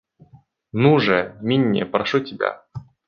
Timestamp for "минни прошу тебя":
1.41-2.65